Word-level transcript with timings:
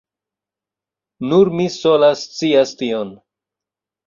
Nur 1.33 1.51
mi 1.59 1.67
sola 1.75 2.09
scias 2.23 2.73
tion. 2.81 3.15